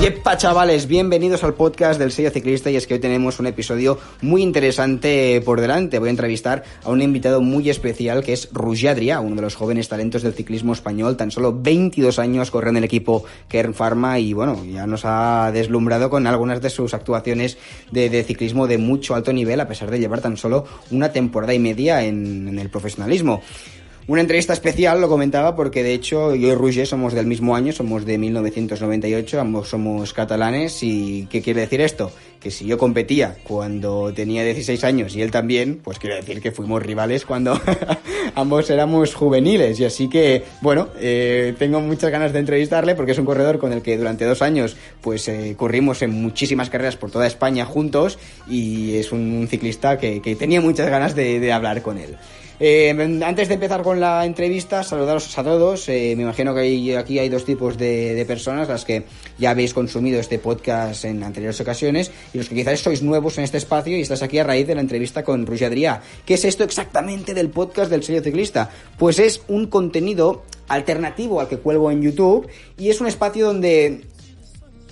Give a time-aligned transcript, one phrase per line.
[0.00, 3.98] Yepa chavales, bienvenidos al podcast del sello ciclista y es que hoy tenemos un episodio
[4.20, 5.98] muy interesante por delante.
[5.98, 9.54] Voy a entrevistar a un invitado muy especial que es Roger Adrià, uno de los
[9.54, 14.18] jóvenes talentos del ciclismo español, tan solo 22 años corre en el equipo Kern Pharma
[14.18, 17.56] y bueno, ya nos ha deslumbrado con algunas de sus actuaciones
[17.90, 21.58] de, ciclismo de mucho alto nivel a pesar de llevar tan solo una temporada y
[21.58, 23.40] media en el profesionalismo.
[24.08, 27.72] Una entrevista especial, lo comentaba, porque de hecho yo y Roger somos del mismo año,
[27.72, 30.80] somos de 1998, ambos somos catalanes.
[30.84, 32.12] ¿Y qué quiere decir esto?
[32.38, 36.52] Que si yo competía cuando tenía 16 años y él también, pues quiere decir que
[36.52, 37.60] fuimos rivales cuando
[38.36, 39.80] ambos éramos juveniles.
[39.80, 43.72] Y así que, bueno, eh, tengo muchas ganas de entrevistarle porque es un corredor con
[43.72, 48.20] el que durante dos años pues eh, corrimos en muchísimas carreras por toda España juntos
[48.48, 52.16] y es un ciclista que, que tenía muchas ganas de, de hablar con él.
[52.58, 55.88] Eh, antes de empezar con la entrevista, saludaros a todos.
[55.88, 59.04] Eh, me imagino que aquí hay dos tipos de, de, personas, las que
[59.38, 63.44] ya habéis consumido este podcast en anteriores ocasiones y los que quizás sois nuevos en
[63.44, 66.00] este espacio y estás aquí a raíz de la entrevista con Roger Adrià.
[66.24, 68.70] ¿Qué es esto exactamente del podcast del sello ciclista?
[68.98, 74.02] Pues es un contenido alternativo al que cuelgo en YouTube y es un espacio donde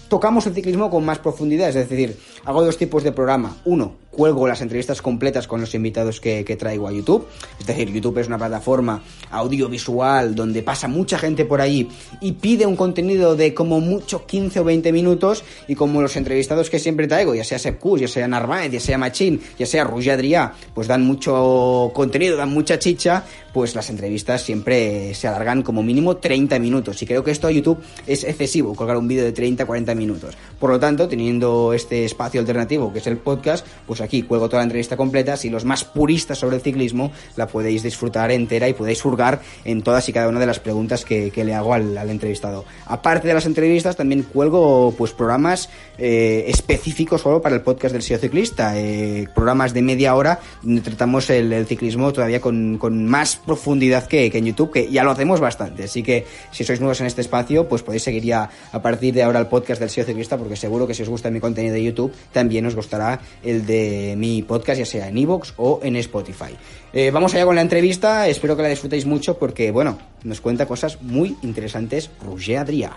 [0.09, 3.57] tocamos el ciclismo con más profundidad, es decir, hago dos tipos de programa.
[3.65, 7.27] Uno, cuelgo las entrevistas completas con los invitados que, traigo a YouTube.
[7.59, 11.89] Es decir, YouTube es una plataforma audiovisual donde pasa mucha gente por ahí
[12.20, 16.70] y pide un contenido de como mucho 15 o 20 minutos y como los entrevistados
[16.70, 19.85] que siempre traigo, ya sea Sepp Kuss, ya sea Narváez, ya sea Machín, ya sea
[19.85, 25.63] Roger Adrià, pues dan mucho contenido, dan mucha chicha, pues las entrevistas siempre se alargan
[25.63, 29.25] como mínimo 30 minutos y creo que esto a YouTube es excesivo, colgar un vídeo
[29.25, 30.36] de 30 40 minutos.
[30.58, 34.61] Por lo tanto, teniendo este espacio alternativo que es el podcast, pues aquí cuelgo toda
[34.61, 35.37] la entrevista completa.
[35.37, 39.83] Si los más puristas sobre el ciclismo la podéis disfrutar entera y podéis hurgar en
[39.83, 42.64] todas y cada una de las preguntas que, le hago al, entrevistado.
[42.87, 48.03] Aparte de las entrevistas, también cuelgo pues programas eh, específicos solo para el podcast del
[48.03, 48.79] SEO Ciclista.
[48.79, 54.31] Eh, programas de media hora donde tratamos el, ciclismo todavía con, con más profundidad que,
[54.31, 55.85] que, en YouTube, que ya lo hacemos bastante.
[55.85, 59.23] Así que si sois nuevos en este espacio, pues podéis seguir ya a partir de
[59.23, 61.83] ahora el podcast del SEO Ciclista, porque seguro que si os gusta mi contenido de
[61.83, 66.55] YouTube, también os gustará el de mi podcast, ya sea en iVoox o en Spotify.
[66.93, 70.67] Eh, vamos allá con la entrevista, espero que la disfrutéis mucho porque, bueno, nos cuenta
[70.67, 72.93] cosas muy interesantes Roger Adrià.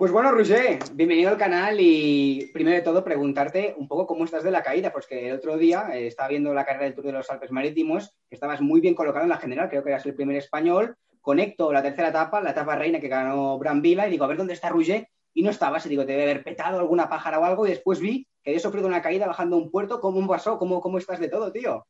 [0.00, 4.42] Pues bueno, Roger, bienvenido al canal y primero de todo preguntarte un poco cómo estás
[4.42, 7.04] de la caída, pues que el otro día eh, estaba viendo la carrera del Tour
[7.04, 10.06] de los Alpes Marítimos, que estabas muy bien colocado en la general, creo que eras
[10.06, 14.12] el primer español, conecto la tercera etapa, la etapa reina que ganó Bran Vila y
[14.12, 16.78] digo, a ver dónde está Roger y no estabas, y digo, te debe haber petado
[16.78, 20.00] alguna pájara o algo y después vi que habías sufrido una caída bajando un puerto,
[20.00, 20.56] ¿cómo pasó?
[20.56, 21.86] ¿Cómo, cómo estás de todo, tío?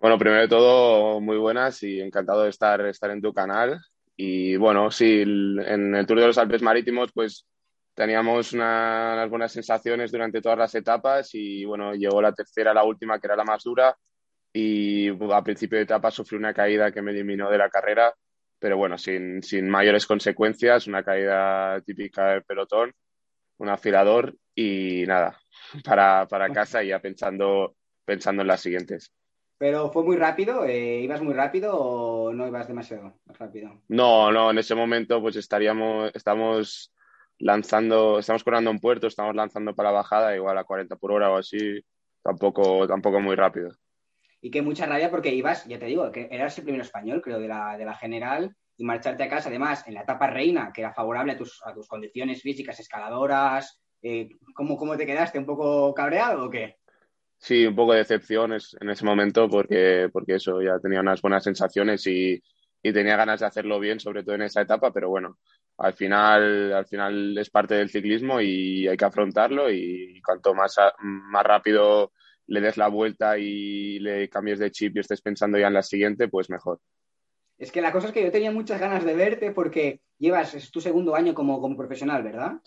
[0.00, 3.82] Bueno, primero de todo, muy buenas y encantado de estar, estar en tu canal.
[4.22, 7.46] Y bueno, sí, en el Tour de los Alpes Marítimos, pues
[7.94, 12.84] teníamos una, unas buenas sensaciones durante todas las etapas y bueno, llegó la tercera, la
[12.84, 13.96] última, que era la más dura.
[14.52, 18.12] Y a principio de etapa sufrí una caída que me eliminó de la carrera,
[18.58, 22.92] pero bueno, sin, sin mayores consecuencias, una caída típica del pelotón,
[23.56, 25.40] un afilador y nada,
[25.82, 29.10] para, para casa y ya pensando, pensando en las siguientes.
[29.60, 33.82] Pero fue muy rápido, eh, ¿ibas muy rápido o no ibas demasiado rápido?
[33.88, 36.94] No, no, en ese momento pues estaríamos, estamos
[37.38, 41.30] lanzando, estamos corriendo un puerto, estamos lanzando para la bajada, igual a 40 por hora
[41.30, 41.78] o así,
[42.22, 43.70] tampoco, tampoco muy rápido.
[44.40, 47.38] Y que mucha rabia porque ibas, ya te digo, que eras el primer español, creo,
[47.38, 50.80] de la, de la general, y marcharte a casa, además, en la etapa reina, que
[50.80, 55.38] era favorable a tus, a tus condiciones físicas, escaladoras, eh, ¿cómo, ¿cómo te quedaste?
[55.38, 56.78] ¿Un poco cabreado o qué?
[57.40, 61.42] Sí, un poco de decepción en ese momento porque, porque eso, ya tenía unas buenas
[61.42, 62.40] sensaciones y,
[62.82, 65.38] y, tenía ganas de hacerlo bien, sobre todo en esa etapa, pero bueno,
[65.78, 70.76] al final, al final es parte del ciclismo y hay que afrontarlo y cuanto más,
[71.00, 72.12] más rápido
[72.46, 75.82] le des la vuelta y le cambies de chip y estés pensando ya en la
[75.82, 76.78] siguiente, pues mejor.
[77.56, 80.70] Es que la cosa es que yo tenía muchas ganas de verte porque llevas, es
[80.70, 82.60] tu segundo año como, como profesional, ¿verdad?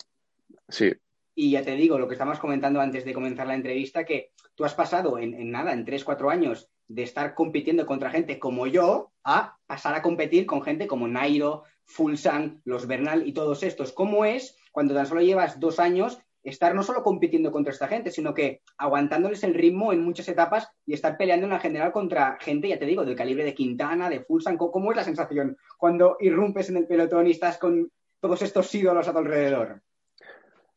[0.68, 0.92] Sí.
[1.36, 4.64] Y ya te digo, lo que estábamos comentando antes de comenzar la entrevista, que tú
[4.64, 9.12] has pasado en, nada, en tres, cuatro años, de estar compitiendo contra gente como yo
[9.24, 13.92] a pasar a competir con gente como Nairo, Fulsan, los Bernal y todos estos.
[13.92, 18.10] ¿Cómo es cuando tan solo llevas dos años estar no solo compitiendo contra esta gente,
[18.10, 22.36] sino que aguantándoles el ritmo en muchas etapas y estar peleando en la general contra
[22.38, 24.58] gente, ya te digo, del calibre de Quintana, de Fulsan.
[24.58, 27.90] ¿Cómo es la sensación cuando irrumpes en el pelotón y estás con
[28.20, 29.82] todos estos ídolos a tu alrededor?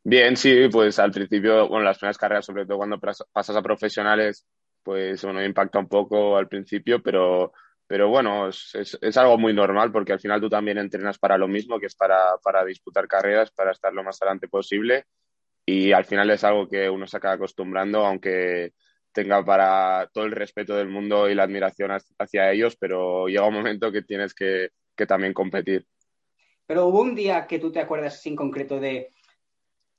[0.10, 4.48] Bien, sí, pues al principio, bueno, las primeras carreras, sobre todo cuando pasas a profesionales,
[4.82, 7.52] pues bueno, impacta un poco al principio, pero,
[7.86, 11.38] pero bueno, es, es, es, algo muy normal porque al final tú también entrenas para
[11.38, 15.04] lo mismo, que es para, para disputar carreras, para estar lo más adelante posible
[15.66, 18.72] y al final es algo que uno se acaba acostumbrando, aunque
[19.12, 23.56] tenga para todo el respeto del mundo y la admiración hacia ellos, pero llega un
[23.56, 25.86] momento que tienes que, que también competir.
[26.66, 29.12] Pero hubo un día que tú te acuerdas sin concreto de,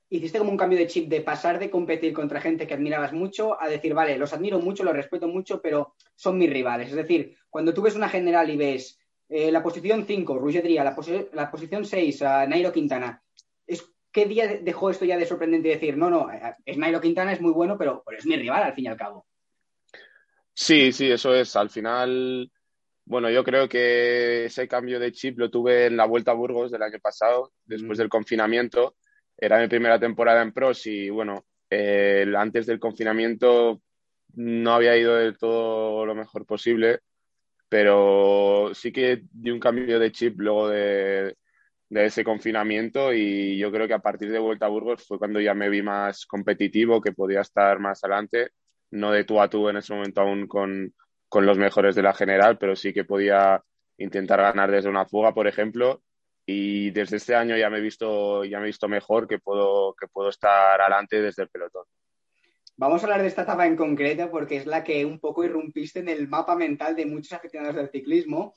[0.09, 3.61] hiciste como un cambio de chip de pasar de competir contra gente que admirabas mucho
[3.61, 6.89] a decir, vale, los admiro mucho, los respeto mucho, pero son mis rivales.
[6.89, 10.95] Es decir, cuando tú ves una general y ves eh, la posición 5, Ruggedría, la,
[10.95, 13.21] posi la, posición 6, a Nairo Quintana,
[13.67, 16.29] es ¿qué día dejó esto ya de sorprendente y decir, no, no,
[16.65, 18.97] es Nairo Quintana, es muy bueno, pero, pero, es mi rival al fin y al
[18.97, 19.27] cabo?
[20.53, 21.55] Sí, sí, eso es.
[21.55, 22.51] Al final,
[23.05, 26.71] bueno, yo creo que ese cambio de chip lo tuve en la Vuelta a Burgos
[26.71, 28.01] del año pasado, después mm.
[28.01, 28.95] del confinamiento.
[29.41, 33.81] Era mi primera temporada en pros y, bueno, eh, antes del confinamiento
[34.35, 36.99] no había ido del todo lo mejor posible,
[37.69, 41.35] pero sí que di un cambio de chip luego de,
[41.89, 45.39] de ese confinamiento y yo creo que a partir de Vuelta a Burgos fue cuando
[45.39, 48.49] ya me vi más competitivo, que podía estar más adelante,
[48.91, 50.93] no de tú a tú en ese momento aún con,
[51.27, 53.63] con los mejores de la general, pero sí que podía
[53.97, 56.01] intentar ganar desde una fuga, por ejemplo,
[56.51, 59.93] y desde este año ya me he visto, ya me he visto mejor que puedo,
[59.93, 61.83] que puedo estar adelante desde el pelotón.
[62.75, 65.99] Vamos a hablar de esta etapa en concreto porque es la que un poco irrumpiste
[65.99, 68.55] en el mapa mental de muchos aficionados del ciclismo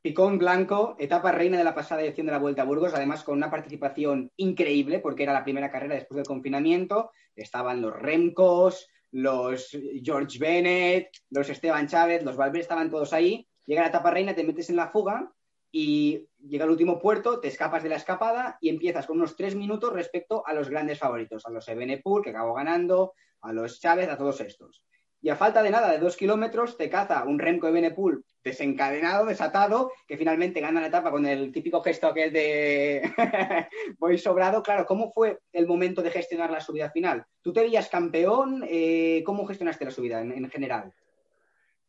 [0.00, 3.36] Picón Blanco, etapa reina de la pasada edición de la Vuelta a Burgos, además con
[3.36, 7.10] una participación increíble porque era la primera carrera después del confinamiento.
[7.34, 13.46] Estaban los Remcos, los George Bennett, los Esteban Chávez, los Valverde estaban todos ahí.
[13.66, 15.30] Llega la etapa reina, te metes en la fuga
[15.78, 19.54] y llega el último puerto, te escapas de la escapada y empiezas con unos tres
[19.54, 23.12] minutos respecto a los grandes favoritos, a los Ebenepool, que acabó ganando,
[23.42, 24.86] a los Chávez, a todos estos
[25.20, 29.26] y a falta de nada, de dos kilómetros, te caza un Remco de Benepool desencadenado,
[29.26, 33.02] desatado, que finalmente gana la etapa con el típico gesto aquel de
[33.98, 34.62] voy sobrado.
[34.62, 37.26] Claro, ¿cómo fue el momento de gestionar la subida final?
[37.42, 38.64] ¿Tú te veías campeón?
[38.66, 40.94] Eh, ¿Cómo gestionaste la subida en, en general?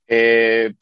[0.07, 0.73] Eh,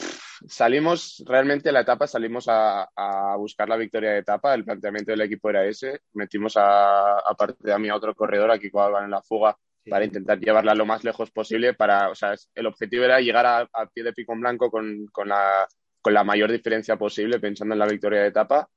[0.47, 5.21] salimos, realmente la etapa salimos a, a, buscar la victoria de etapa, el planteamiento del
[5.21, 9.11] equipo era ese, metimos a, aparte de a mí a otro corredor, aquí cuando en
[9.11, 9.57] la fuga,
[9.89, 11.73] para intentar llevarla lo más lejos posible.
[11.73, 15.07] Para, o sea, el objetivo era llegar a, a pie de pico en blanco con,
[15.11, 15.67] con, la,
[16.01, 18.67] con la mayor diferencia posible, pensando en la victoria de etapa.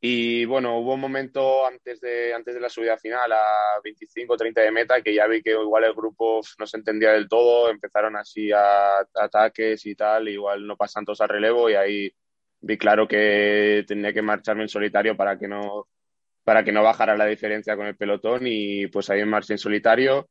[0.00, 4.60] Y bueno, hubo un momento antes de, antes de la subida final a 25 30
[4.60, 8.14] de meta que ya vi que igual el grupo no se entendía del todo, empezaron
[8.16, 12.12] así a, ataques y tal, igual no pasan todos al relevo y ahí
[12.60, 15.88] vi claro que tenía que marcharme en solitario para que no,
[16.44, 19.58] para que no bajara la diferencia con el pelotón y pues ahí en marcha en
[19.58, 20.28] solitario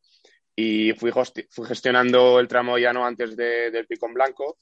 [0.55, 1.11] y fui,
[1.67, 4.57] gestionando el tramo llano antes de, del pico en blanco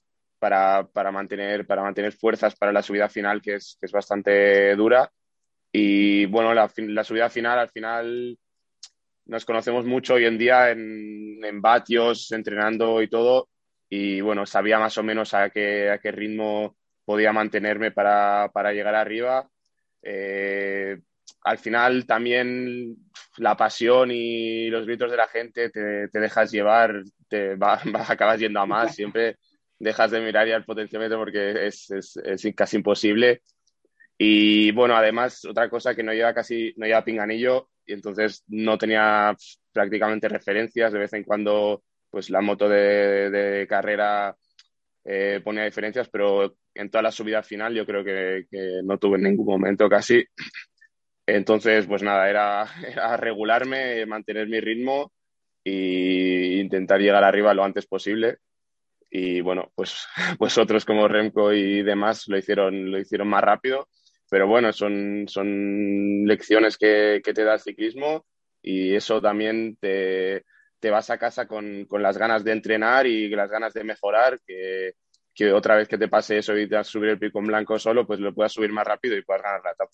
[0.45, 4.75] para, para, mantener, para mantener fuerzas para la subida final que es, que es bastante
[4.75, 5.11] dura.
[5.71, 8.37] Y bueno, la, la, subida final al final
[9.25, 13.49] nos conocemos mucho hoy en día en, en vatios, entrenando y todo.
[13.89, 18.71] Y bueno, sabía más o menos a qué, a qué ritmo podía mantenerme para, para
[18.71, 19.49] llegar arriba.
[20.03, 20.99] Eh,
[21.41, 22.97] al final también
[23.37, 28.39] la pasión y los gritos de la gente te, te dejas llevar, te va, acabas
[28.39, 29.37] yendo a más, siempre
[29.79, 33.41] dejas de mirar ya el potenciómetro porque es, es, es, casi imposible.
[34.17, 38.77] Y bueno, además, otra cosa que no lleva casi, no lleva pinganillo y entonces no
[38.77, 39.35] tenía
[39.73, 40.93] prácticamente referencias.
[40.93, 44.35] De vez en cuando, pues la moto de, de carrera
[45.03, 49.17] eh, ponía diferencias, pero en toda la subida final yo creo que, que no tuve
[49.17, 50.25] en ningún momento casi
[51.27, 55.11] entonces, pues nada, era, era regularme, mantener mi ritmo
[55.63, 58.37] e intentar llegar arriba lo antes posible.
[59.17, 60.07] Y bueno, pues,
[60.37, 63.87] pues otros como Remco y demás lo hicieron, lo hicieron más rápido.
[64.29, 68.25] Pero bueno, son, son lecciones que, que te da el ciclismo
[68.61, 70.43] y eso también te,
[70.79, 74.41] te vas a casa con, con, las ganas de entrenar y las ganas de mejorar,
[74.45, 74.95] que,
[75.33, 77.45] que otra vez que te pase eso y te vas a subir el pico en
[77.45, 79.91] blanco solo, pues lo puedas subir más rápido y puedas ganar la etapa.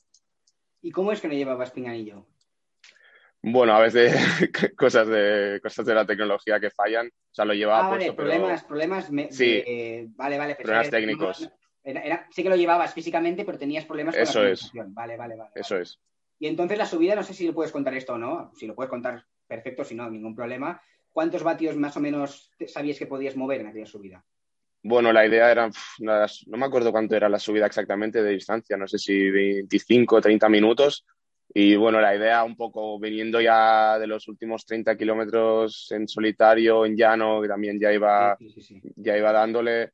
[0.82, 2.26] ¿Y cómo es que no llevabas pinganillo?
[3.44, 4.14] Bueno, a veces
[4.78, 7.08] cosas de cosas de la tecnología que fallan.
[7.08, 9.10] O sea, lo llevaba ah, vale, problemas, problemas.
[9.32, 9.64] sí.
[10.16, 10.56] vale, vale.
[10.56, 11.50] Problemas técnicos.
[12.30, 14.72] sí que lo llevabas físicamente, pero tenías problemas con Eso la es.
[14.74, 15.52] Vale, vale, vale.
[15.56, 16.00] Eso es.
[16.38, 18.52] Y entonces la subida, no sé si lo puedes contar esto o no.
[18.56, 19.84] Si lo puedes contar, perfecto.
[19.84, 20.82] Si no, ningún problema.
[21.12, 24.24] ¿Cuántos vatios más o menos sabías que podías mover en aquella subida?
[24.84, 25.70] Bueno, la idea era,
[26.00, 30.22] no me acuerdo cuánto era la subida exactamente de distancia, no sé si 25 o
[30.22, 31.06] 30 minutos.
[31.54, 36.86] Y bueno, la idea un poco viniendo ya de los últimos 30 kilómetros en solitario,
[36.86, 38.38] en llano, que también ya iba,
[38.96, 39.92] ya iba dándole.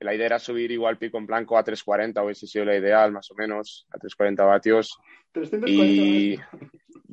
[0.00, 3.30] La idea era subir igual pico en blanco a 340, hubiese sido la ideal, más
[3.30, 4.98] o menos, a 340 vatios.
[5.66, 6.38] y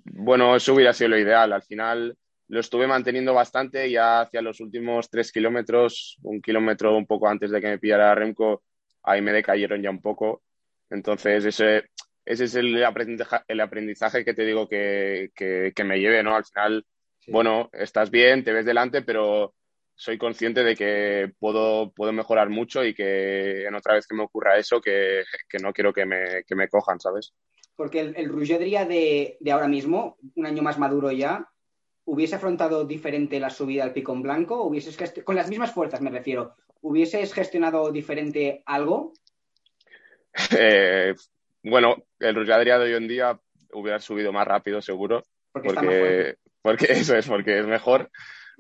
[0.04, 1.52] bueno, eso hubiera sido lo ideal.
[1.52, 2.16] Al final
[2.48, 7.50] lo estuve manteniendo bastante ya hacia los últimos tres kilómetros, un kilómetro un poco antes
[7.50, 8.64] de que me pillara Remco,
[9.04, 10.44] ahí me decayeron ya un poco.
[10.90, 11.86] Entonces, ese,
[12.30, 16.36] ese es el aprendizaje, el aprendizaje que te digo que, que, me lleve, ¿no?
[16.36, 16.86] Al final,
[17.28, 19.56] bueno, estás bien, te ves delante, pero
[19.96, 24.22] soy consciente de que puedo, puedo mejorar mucho y que en otra vez que me
[24.22, 27.34] ocurra eso, que, que no quiero que me, que me, cojan, ¿sabes?
[27.76, 28.30] Porque el, el
[28.88, 31.50] de, de ahora mismo, un año más maduro ya,
[32.06, 34.62] ¿hubiese afrontado diferente la subida al pico en blanco?
[34.66, 36.56] ¿Hubieses con las mismas fuerzas me refiero.
[36.82, 39.14] ¿Hubieses gestionado diferente algo?
[40.58, 41.16] Eh,
[41.64, 43.40] bueno, el Rulladria de hoy en día
[43.74, 45.24] hubiera subido más rápido, seguro.
[45.52, 48.10] Porque, porque, eso es, porque es mejor.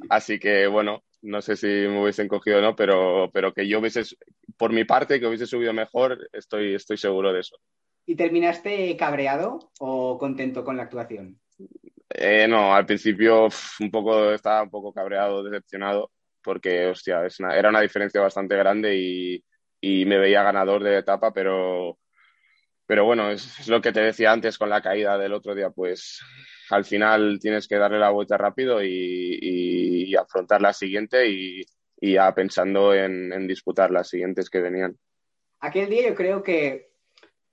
[0.09, 3.79] Así que, bueno, no sé si me hubiesen cogido o no, pero, pero que yo
[3.79, 4.03] hubiese,
[4.57, 7.57] por mi parte, que hubiese subido mejor, estoy, estoy seguro de eso.
[8.05, 11.39] ¿Y terminaste cabreado o contento con la actuación?
[12.09, 17.21] Eh, no, al principio un poco estaba un poco cabreado, decepcionado, porque, hostia,
[17.53, 19.43] era una diferencia bastante grande y,
[20.05, 21.98] me veía ganador de etapa, pero,
[22.89, 26.23] pero bueno, es, lo que te decía antes con la caída del otro día, pues
[26.71, 31.61] al final tienes que darle la vuelta rápido y, afrontar la siguiente y,
[32.01, 34.97] ya pensando en, disputar las siguientes que venían.
[35.59, 36.89] Aquel día yo creo que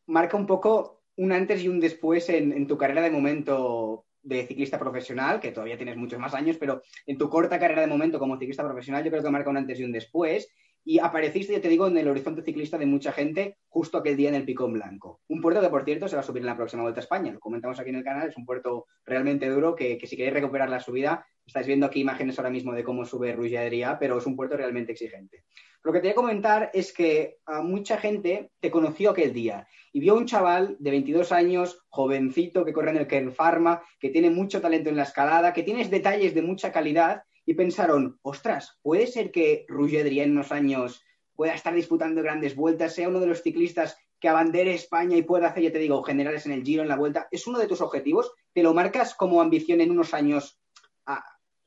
[0.07, 4.78] marca un poco un antes y un después en tu carrera de momento de ciclista
[4.78, 8.38] profesional, que todavía tienes muchos más años, pero en tu corta carrera de momento como
[8.38, 10.49] ciclista profesional yo creo que marca un antes y un después.
[10.88, 14.28] Y apareciste, ya te digo, en el horizonte ciclista de mucha gente justo aquel día
[14.28, 15.21] en el Picón Blanco.
[15.26, 17.33] Un puerto que, por cierto, se va a subir en la próxima Vuelta a España.
[17.33, 20.71] Lo comentamos aquí en el canal, es un puerto realmente duro que, si queréis recuperar
[20.71, 24.37] la subida, estáis viendo aquí imágenes ahora mismo de cómo sube Rugia pero es un
[24.37, 25.43] puerto realmente exigente.
[25.83, 29.66] Lo que te voy a comentar es que a mucha gente te conoció aquel día
[29.93, 34.11] y vio un chaval de 22 años, jovencito, que corre en el Kern Pharma, que
[34.11, 38.79] tiene mucho talento en la escalada, que tienes detalles de mucha calidad y pensaron, ostras,
[38.83, 41.03] puede ser que Roger en unos años
[41.35, 45.49] pueda estar disputando grandes vueltas, sea uno de los ciclistas que abandere España y pueda
[45.49, 47.29] hacer, ya te digo, generales en el Giro, en la Vuelta.
[47.31, 48.33] ¿Es uno de tus objetivos?
[48.53, 50.59] ¿Te lo marcas como ambición en unos años
[51.05, 51.23] a,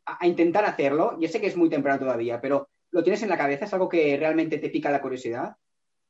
[0.05, 1.17] a intentar hacerlo?
[1.19, 3.65] Ya sé que es muy temprano todavía, pero ¿lo tienes en la cabeza?
[3.65, 5.55] ¿Es algo que realmente te pica la curiosidad?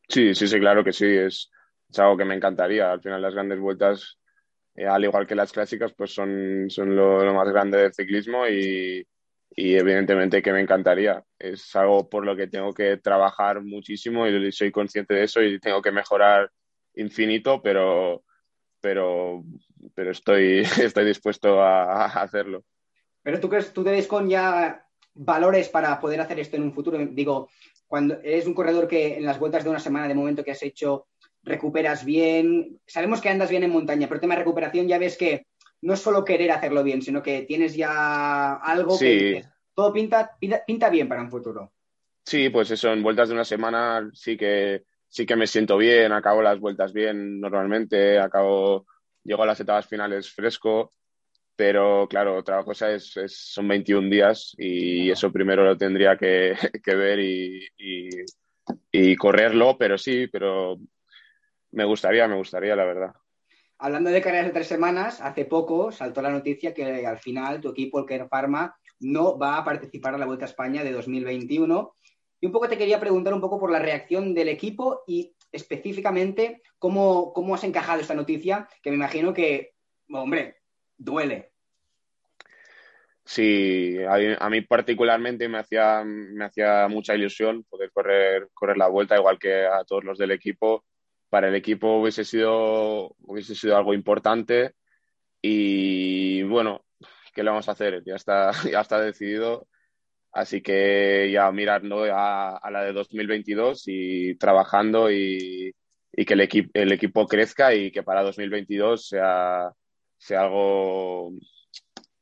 [0.07, 1.05] Sí, sí, sí, claro que sí.
[1.05, 1.51] Es,
[1.89, 2.91] es algo que me encantaría.
[2.91, 4.17] Al final las grandes vueltas,
[4.75, 9.05] eh, al igual que las clásicas, pues son, son lo, más grande del ciclismo y,
[9.49, 11.23] y, evidentemente que me encantaría.
[11.37, 15.59] Es algo por lo que tengo que trabajar muchísimo y soy consciente de eso y
[15.59, 16.51] tengo que mejorar
[16.95, 18.23] infinito, pero,
[18.81, 19.43] pero,
[19.95, 22.63] pero estoy, estoy dispuesto a, hacerlo.
[23.21, 26.97] Pero tú crees, tú te con ya valores para poder hacer esto en un futuro.
[26.97, 27.49] Digo,
[27.87, 30.63] cuando eres un corredor que en las vueltas de una semana de momento que has
[30.63, 31.07] hecho
[31.43, 32.79] recuperas bien.
[32.85, 35.47] Sabemos que andas bien en montaña, pero el tema de recuperación ya ves que
[35.81, 39.43] no es solo querer hacerlo bien, sino que tienes ya algo que
[39.74, 41.71] todo pinta, pinta, bien para un futuro.
[42.25, 46.12] Sí, pues eso, en vueltas de una semana sí que sí que me siento bien,
[46.12, 48.86] acabo las vueltas bien normalmente, acabo,
[49.24, 50.93] llego a las etapas finales fresco,
[51.55, 56.55] pero claro, otra cosa es, son 21 días y eso primero lo tendría que,
[56.86, 57.67] ver y,
[58.91, 60.77] y, correrlo, pero sí, pero
[61.71, 63.13] me gustaría, me gustaría, la verdad.
[63.81, 67.69] Hablando de carreras de tres semanas, hace poco saltó la noticia que al final tu
[67.69, 71.93] equipo, el Care Pharma, no va a participar en la Vuelta a España de 2021.
[72.41, 76.62] Y un poco te quería preguntar un poco por la reacción del equipo y específicamente
[76.77, 79.71] cómo, cómo has encajado esta noticia, que me imagino que,
[80.12, 80.57] hombre,
[80.98, 81.53] duele.
[83.24, 89.15] Sí, a, mí particularmente me hacía, me hacía mucha ilusión poder correr, correr la vuelta,
[89.15, 90.83] igual que a todos los del equipo
[91.29, 94.74] para el equipo hubiese sido, hubiese sido algo importante
[95.41, 96.86] y bueno,
[97.33, 98.03] ¿qué le vamos a hacer?
[98.05, 99.67] Ya está, ya está decidido.
[100.31, 105.74] Así que ya mirando a, la de 2022 y trabajando y,
[106.13, 109.71] que el, el equipo crezca y que para 2022 sea,
[110.17, 111.33] sea algo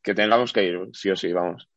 [0.01, 1.67] que tengamos que ir, sí o sí, vamos.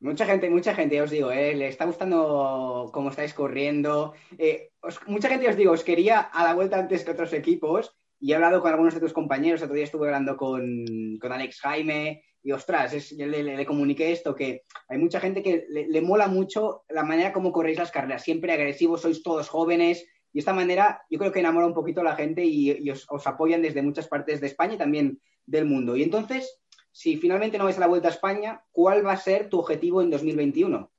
[0.00, 4.14] Mucha gente, mucha gente, os digo, eh, le está gustando cómo estáis corriendo.
[4.38, 4.70] Eh,
[5.06, 8.34] mucha gente os digo, os quería a la vuelta antes que otros equipos y he
[8.34, 9.60] hablado con algunos de tus compañeros.
[9.60, 14.34] Otro día estuve hablando con, con Alex Jaime y ostras, es, le, le, comuniqué esto,
[14.34, 18.52] que hay mucha gente que le, mola mucho la manera como corréis las carreras, siempre
[18.54, 22.16] agresivos, sois todos jóvenes y esta manera yo creo que enamora un poquito a la
[22.16, 25.96] gente y, os, os, apoyan desde muchas partes de España y también del mundo.
[25.96, 26.59] Y entonces,
[26.92, 30.02] si finalmente no vais a la Vuelta a España, ¿cuál va a ser tu objetivo
[30.02, 30.90] en 2021?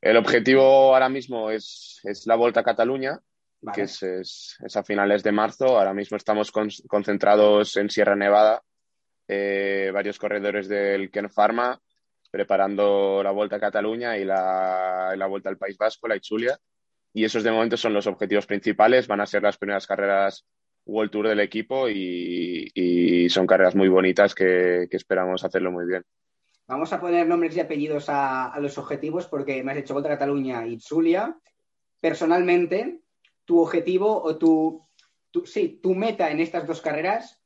[0.00, 3.18] El objetivo ahora mismo es, la Vuelta a Cataluña,
[3.72, 5.78] que es, a finales de marzo.
[5.78, 8.62] Ahora mismo estamos concentrados en Sierra Nevada,
[9.26, 11.80] eh, varios corredores del Ken Pharma,
[12.30, 16.58] preparando la Vuelta a Cataluña y la, la Vuelta al País Vasco, la Ichulia.
[17.14, 19.06] Y esos de momento son los objetivos principales.
[19.06, 20.44] Van a ser las primeras carreras
[20.86, 26.04] World Tour del equipo y, son carreras muy bonitas que, esperamos hacerlo muy bien.
[26.66, 30.12] Vamos a poner nombres y apellidos a, los objetivos porque me has hecho Volta a
[30.12, 31.36] Cataluña y Zulia.
[32.00, 33.00] Personalmente,
[33.44, 34.86] tu objetivo o tu,
[35.44, 37.40] sí, tu meta en estas dos carreras,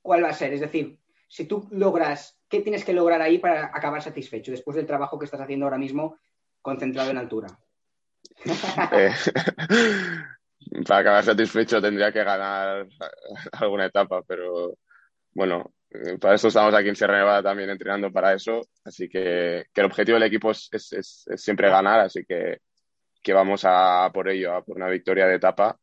[0.00, 0.52] ¿cuál va a ser?
[0.52, 0.98] Es decir,
[1.28, 5.24] si tú logras, ¿qué tienes que lograr ahí para acabar satisfecho después del trabajo que
[5.24, 6.16] estás haciendo ahora mismo
[6.62, 7.48] concentrado en altura?
[8.92, 9.12] Eh,
[10.86, 12.86] para acabar satisfecho tendría que ganar
[13.52, 14.76] alguna etapa, pero
[15.32, 19.64] bueno, eh, para eso estamos aquí en Sierra Nevada también entrenando para eso, así que,
[19.74, 22.58] el objetivo del equipo es, siempre ganar, así que,
[23.32, 25.76] vamos a por ello, a por una victoria de etapa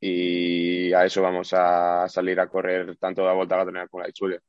[0.00, 4.10] y a eso vamos a salir a correr tanto la Volta a Cataluña como la
[4.10, 4.40] Ichulia.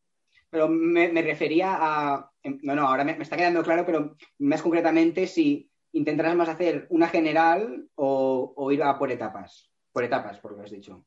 [0.50, 2.32] Pero me, refería a,
[2.64, 7.08] no, no, ahora me, está quedando claro, pero más concretamente si intentarás más hacer una
[7.08, 9.70] general o, ir a por etapas?
[9.92, 11.06] Por etapas, por lo que has dicho.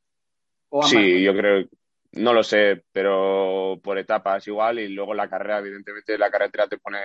[0.82, 1.66] sí, yo creo,
[2.12, 6.78] no lo sé, pero por etapas igual y luego la carrera, evidentemente la carretera te
[6.78, 6.98] pone,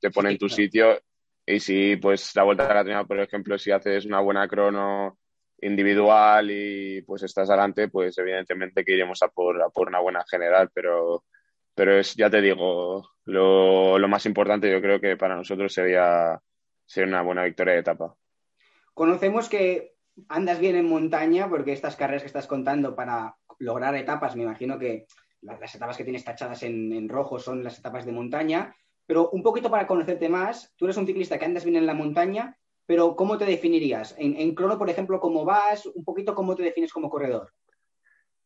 [0.00, 0.98] te pone en tu sitio
[1.46, 5.18] y si pues la vuelta a la por ejemplo, si haces una buena crono
[5.60, 10.24] individual y pues estás adelante, pues evidentemente que iremos a por, a por una buena
[10.30, 11.24] general, pero,
[11.74, 16.40] pero es, ya te digo, lo, lo más importante yo creo que para nosotros sería
[16.94, 18.14] ser una buena victoria de etapa.
[18.94, 19.96] Conocemos que
[20.28, 24.78] andas bien en montaña porque estas carreras que estás contando para lograr etapas, me imagino
[24.78, 25.06] que
[25.42, 28.76] las, etapas que tienes tachadas en, rojo son las etapas de montaña,
[29.06, 31.94] pero un poquito para conocerte más, tú eres un ciclista que andas bien en la
[31.94, 34.14] montaña, pero ¿cómo te definirías?
[34.16, 35.86] En, en crono, por ejemplo, ¿cómo vas?
[35.86, 37.52] Un poquito cómo te defines como corredor.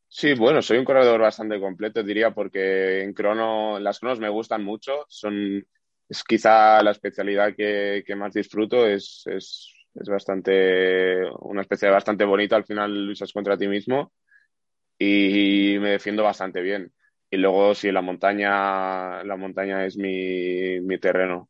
[0.09, 4.65] Sí, bueno, soy un corredor bastante completo, diría, porque en crono, las cronos me gustan
[4.65, 5.67] mucho, son
[6.09, 9.75] es quizá la especialidad que, más disfruto, es, es,
[10.09, 14.13] bastante, una especialidad bastante bonita, al final luchas contra ti mismo
[14.99, 16.93] y, me defiendo bastante bien.
[17.31, 21.49] Y luego si la montaña, la montaña es mi, terreno.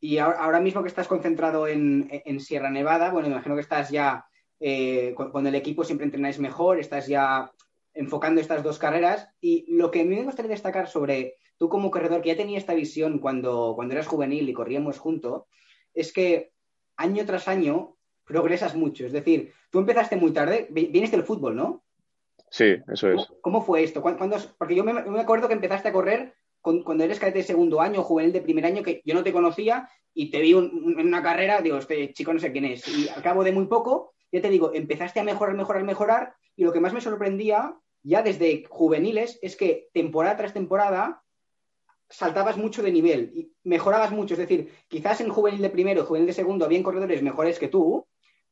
[0.00, 4.26] Y ahora mismo que estás concentrado en, Sierra Nevada, bueno, imagino que estás ya
[4.58, 7.52] eh, con, el equipo siempre entrenáis mejor, estás ya
[7.94, 9.28] enfocando estas dos carreras.
[9.40, 12.58] Y lo que a mí me gustaría destacar sobre tú como corredor que ya tenía
[12.58, 15.44] esta visión cuando, cuando eras juvenil y corríamos juntos,
[15.94, 16.52] es que
[16.96, 19.06] año tras año progresas mucho.
[19.06, 21.84] Es decir, tú empezaste muy tarde, vienes del fútbol, ¿no?
[22.50, 23.26] Sí, eso es.
[23.40, 24.02] ¿Cómo, fue esto?
[24.58, 28.32] porque yo me, acuerdo que empezaste a correr cuando eres cadete de segundo año, juvenil
[28.32, 31.78] de primer año, que yo no te conocía y te vi en una carrera, digo,
[31.78, 32.86] este chico no sé quién es.
[32.86, 36.34] Y al cabo de muy poco, ya te digo, empezaste a mejorar, mejorar, mejorar.
[36.56, 41.22] Y lo que más me sorprendía, ya desde juveniles, es que temporada tras temporada
[42.08, 44.34] saltabas mucho de nivel y mejorabas mucho.
[44.34, 48.06] Es decir, quizás en juvenil de primero, juvenil de segundo, había corredores mejores que tú,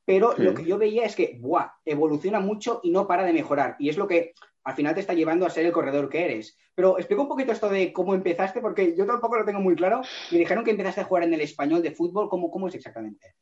[0.04, 3.76] pero lo que yo veía es que, ¡buah!, evoluciona mucho y no para de mejorar.
[3.78, 4.32] Y es lo que
[4.64, 6.58] al final te está llevando a ser el corredor que eres.
[6.74, 10.00] Pero explica un poquito esto de cómo empezaste, porque yo tampoco lo tengo muy claro.
[10.30, 12.28] Me dijeron que empezaste a jugar en el español de fútbol.
[12.28, 13.34] ¿Cómo, cómo es exactamente?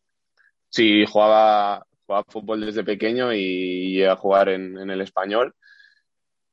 [0.68, 5.54] Sí, jugaba, jugaba fútbol desde pequeño y iba a jugar en, en el español.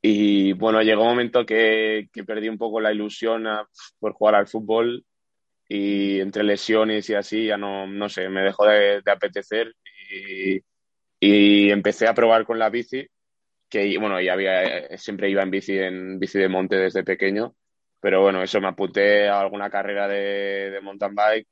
[0.01, 3.45] Y bueno, llegó un momento que, perdí un poco la ilusión
[3.99, 5.05] por jugar al fútbol.
[5.67, 9.73] Y entre lesiones y así ya no, no sé, me dejó de, apetecer.
[10.11, 10.61] Y,
[11.19, 13.07] y, empecé a probar con la bici,
[13.69, 17.55] que bueno, ya había, siempre iba en bici, en bici de monte desde pequeño,
[17.99, 21.47] pero bueno, eso me apunté a alguna carrera de, de mountain bike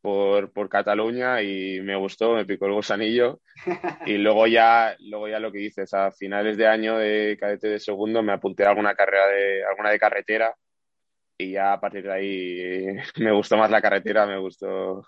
[0.00, 3.40] por, por Cataluña y me gustó, me picó el gusanillo.
[4.06, 7.78] Y luego ya, luego ya lo que dices, a finales de año de cadete de
[7.78, 10.54] segundo me apunté a alguna carrera de, alguna de carretera
[11.38, 12.86] y ya a partir de ahí
[13.18, 15.02] me gustó más la carretera, me gustó,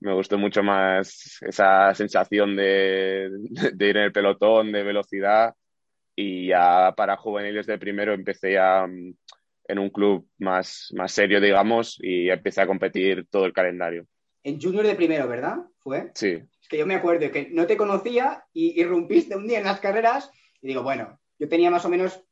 [0.00, 3.30] me gustó mucho más esa sensación de,
[3.74, 5.54] de ir en el pelotón, de velocidad
[6.16, 9.12] y ya para juveniles de primero empecé mm,
[9.68, 14.06] en un club más, más serio, digamos, y empecé a competir todo el calendario.
[14.46, 15.56] En junior de primero, ¿verdad?
[15.80, 16.12] ¿Fue?
[16.14, 16.40] Sí.
[16.62, 19.80] Es que yo me acuerdo que no te conocía y irrumpiste un día en las
[19.80, 20.30] carreras
[20.62, 22.22] y digo, bueno, yo tenía más o menos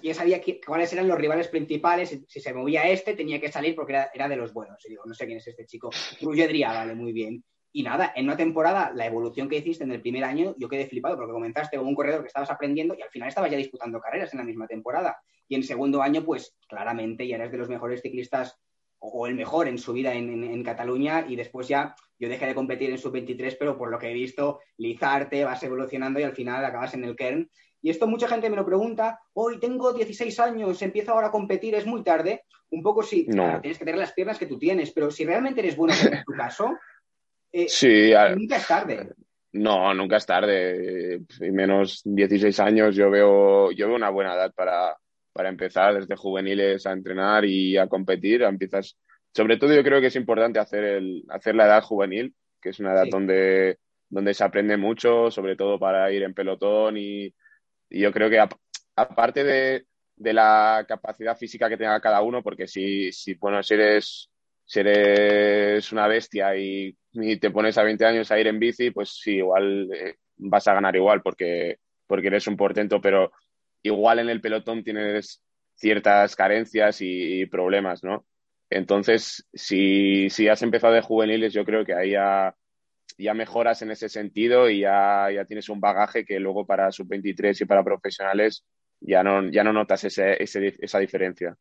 [0.00, 2.24] ya sabía cuáles eran los rivales principales.
[2.28, 4.78] Si, se movía este, tenía que salir porque era, de los buenos.
[4.86, 5.90] Y digo, no sé quién es este chico.
[6.20, 7.42] Rugedria, vale, muy bien.
[7.72, 10.86] Y nada, en una temporada, la evolución que hiciste en el primer año, yo quedé
[10.86, 14.00] flipado porque comenzaste como un corredor que estabas aprendiendo y al final estabas ya disputando
[14.00, 15.18] carreras en la misma temporada.
[15.48, 18.56] Y en segundo año, pues claramente ya eres de los mejores ciclistas
[19.00, 21.24] o, el mejor en su vida en, Cataluña.
[21.28, 24.60] Y después ya yo dejé de competir en sub-23, pero por lo que he visto,
[24.76, 27.50] Lizarte, vas evolucionando y al final acabas en el Kern.
[27.82, 31.74] Y esto mucha gente me lo pregunta, hoy tengo 16 años, empiezo ahora a competir,
[31.74, 32.44] es muy tarde.
[32.70, 35.76] Un poco sí, tienes que tener las piernas que tú tienes, pero si realmente eres
[35.76, 36.76] bueno en tu caso,
[37.52, 39.08] eh, sí, nunca es tarde.
[39.52, 41.22] No, nunca es tarde.
[41.40, 44.96] Y menos 16 años yo veo, yo veo una buena edad para,
[45.40, 48.42] para empezar desde juveniles a entrenar y a competir.
[48.42, 48.98] Empiezas,
[49.32, 52.78] sobre todo yo creo que es importante hacer, el, hacer la edad juvenil, que es
[52.78, 53.78] una edad donde,
[54.10, 57.34] donde se aprende mucho, sobre todo para ir en pelotón y,
[57.88, 58.38] y yo creo que
[58.96, 59.86] aparte de,
[60.18, 64.30] la capacidad física que tenga cada uno, porque si, si bueno, si eres,
[64.66, 66.94] si eres una bestia y,
[67.40, 70.74] te pones a 20 años a ir en bici, pues sí, igual eh, vas a
[70.74, 73.32] ganar igual porque, porque eres un portento, pero
[73.82, 75.42] igual en el pelotón tienes
[75.74, 78.26] ciertas carencias y, problemas, ¿no?
[78.68, 82.54] Entonces, si, si, has empezado de juveniles, yo creo que ahí ya,
[83.34, 87.64] mejoras en ese sentido y ya, ya tienes un bagaje que luego para sub-23 y
[87.64, 88.64] para profesionales
[89.00, 91.56] ya no, ya no notas ese, ese, esa diferencia.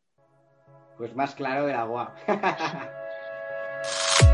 [0.98, 2.16] Pues más claro del agua.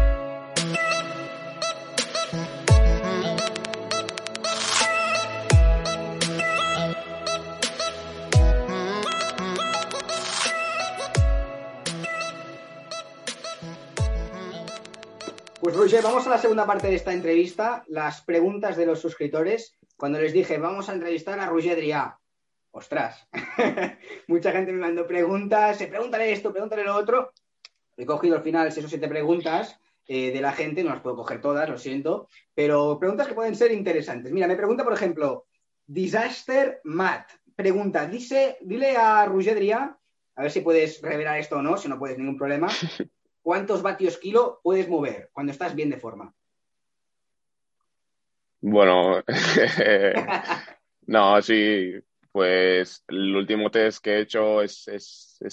[15.75, 19.77] Roger, vamos a la segunda parte de esta entrevista, las preguntas de los suscriptores.
[19.97, 22.17] Cuando les dije, vamos a entrevistar a Roger Drià,
[22.71, 23.27] ostras,
[24.27, 27.33] mucha gente me mandó preguntas, se pregúntale esto, pregúntale lo otro.
[27.97, 31.17] He cogido al final seis o siete preguntas eh, de la gente, no las puedo
[31.17, 34.31] coger todas, lo siento, pero preguntas que pueden ser interesantes.
[34.31, 35.45] Mira, me pregunta, por ejemplo,
[35.85, 37.31] Disaster Matt.
[37.53, 39.97] Pregunta, dice, dile a Roger Drià,
[40.35, 42.69] a ver si puedes revelar esto o no, si no puedes, ningún problema.
[43.45, 46.34] ¿cuántos vatios kilo puedes mover cuando estás bien de forma?
[48.60, 49.23] Bueno,
[51.05, 51.93] no, sí,
[52.31, 54.88] pues el último test que he hecho es,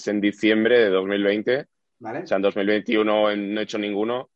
[0.07, 1.67] en diciembre de 2020.
[1.99, 2.19] ¿Vale?
[2.23, 4.31] O sea, en 2021 no he hecho ninguno.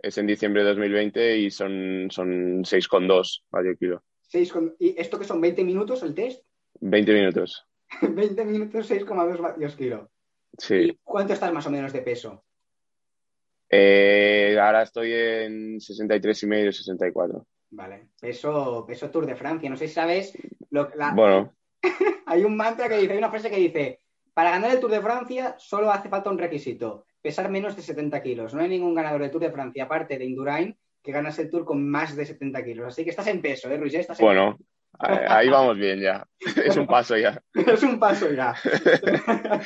[0.00, 4.02] Es en diciembre de 2020 y son, son 6,2 vatios kilo.
[4.80, 6.44] ¿Y esto que son 20 minutos el test?
[6.80, 7.64] 20 minutos.
[8.02, 10.10] 20 minutos, 6,2 vatios kilo.
[10.58, 10.98] Sí.
[11.04, 12.45] ¿Cuánto estás más o menos de peso?
[13.68, 17.46] Eh, ahora estoy en 63 y medio, 64.
[17.70, 19.68] Vale, peso, peso Tour de Francia.
[19.68, 20.36] No sé si sabes.
[20.70, 21.54] Lo, Bueno.
[22.26, 24.00] hay un mantra que dice, hay una frase que dice:
[24.32, 28.22] para ganar el Tour de Francia solo hace falta un requisito: pesar menos de 70
[28.22, 28.54] kilos.
[28.54, 31.64] No hay ningún ganador del Tour de Francia, aparte de Indurain, que ganas el Tour
[31.64, 32.86] con más de 70 kilos.
[32.88, 33.94] Así que estás en peso, ¿eh, Ruiz?
[33.94, 34.56] Estás bueno,
[34.98, 36.26] ahí vamos bien ya.
[36.64, 37.42] Es un paso ya.
[37.54, 38.54] es un paso ya.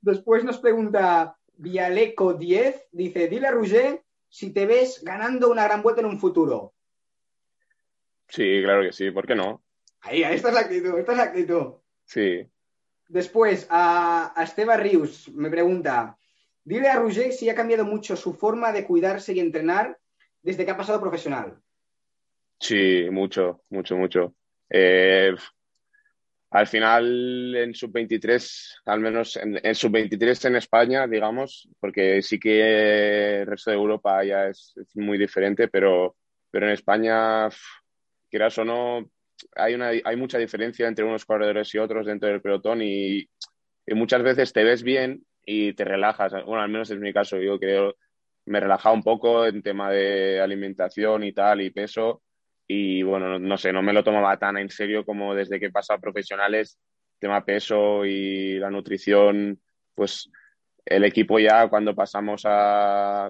[0.00, 5.82] Después nos pregunta Vialeco 10 dice, dile a Roger si te ves ganando una gran
[5.82, 6.74] vuelta en un futuro.
[8.28, 9.62] Sí, claro que sí, ¿por qué no?
[10.00, 11.74] Ahí, esta es la actitud, esta es la actitud.
[12.04, 12.46] Sí.
[13.08, 16.16] Después, a, a Esteban Rius me pregunta,
[16.64, 19.98] dile a Roger si ha cambiado mucho su forma de cuidarse y entrenar
[20.42, 21.60] desde que ha pasado profesional.
[22.58, 24.34] Sí, mucho, mucho, mucho.
[24.70, 25.34] Eh,
[26.50, 33.46] al final en sub-23, al menos en, sub-23 en España, digamos, porque sí que el
[33.46, 36.16] resto de Europa ya es, muy diferente, pero,
[36.50, 37.48] pero en España,
[38.28, 39.08] quieras o no,
[39.54, 43.28] hay, una, hay mucha diferencia entre unos corredores y otros dentro del pelotón y,
[43.92, 46.32] muchas veces te ves bien y te relajas.
[46.44, 47.96] Bueno, al menos es mi caso, yo creo,
[48.46, 52.22] me relajado un poco en tema de alimentación y tal y peso
[52.72, 55.72] y bueno, no, sé, no me lo tomaba tan en serio como desde que he
[55.74, 56.78] a profesionales,
[57.18, 59.60] tema peso y la nutrición,
[59.92, 60.30] pues
[60.84, 63.28] el equipo ya cuando pasamos a,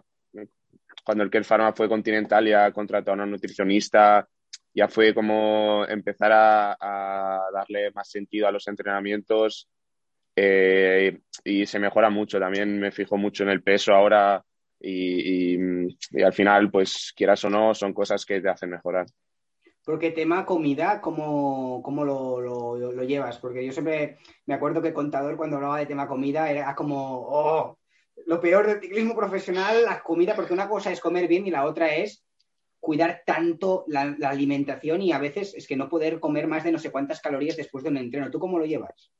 [1.03, 4.29] cuando el Care Pharma fue continental ya contrató a una nutricionista,
[4.74, 9.70] ya fue como empezar a, darle más sentido a los entrenamientos,
[10.37, 12.38] eh, y se mejora mucho.
[12.38, 14.44] También me fijo mucho en el peso ahora
[14.79, 15.57] y,
[16.22, 19.07] al final, pues quieras o no, son cosas que te hacen mejorar.
[19.90, 23.38] Porque tema comida, ¿cómo, cómo lo, lo, llevas?
[23.38, 27.76] Porque yo siempre me acuerdo que Contador cuando hablaba de tema comida era como, oh,
[28.24, 31.64] lo peor del ciclismo profesional, la comida, porque una cosa es comer bien y la
[31.64, 32.24] otra es
[32.79, 36.79] cuidar tanto la, alimentación y a veces es que no poder comer más de no
[36.79, 38.31] sé cuántas calorías después de un entreno.
[38.31, 39.11] ¿Tú cómo lo llevas?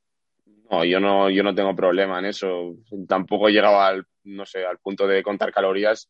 [0.69, 2.77] No, yo no, yo no tengo problema en eso.
[3.09, 6.09] Tampoco he llegado al, no sé, al punto de contar calorías.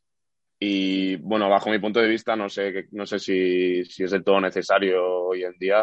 [0.64, 4.24] Y bueno, bajo mi punto de vista, no sé, no sé si, si es del
[4.24, 5.82] todo necesario hoy en día,